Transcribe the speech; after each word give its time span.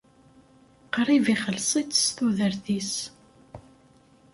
Qrib 0.93 1.25
ixelleṣ-itt 1.33 1.99
s 2.05 2.07
tudert-is. 2.15 2.93